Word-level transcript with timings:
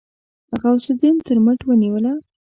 غوث 0.59 0.85
الدين 0.93 1.15
تر 1.27 1.37
مټ 1.45 1.59
ونيوله. 1.65 2.13